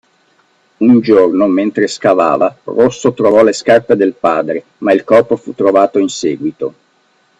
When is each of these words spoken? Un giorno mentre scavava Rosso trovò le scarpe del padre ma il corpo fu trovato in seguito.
Un 0.79 0.99
giorno 0.99 1.45
mentre 1.45 1.85
scavava 1.85 2.57
Rosso 2.63 3.13
trovò 3.13 3.43
le 3.43 3.53
scarpe 3.53 3.95
del 3.95 4.13
padre 4.15 4.63
ma 4.79 4.93
il 4.93 5.03
corpo 5.03 5.35
fu 5.35 5.53
trovato 5.53 5.99
in 5.99 6.09
seguito. 6.09 6.73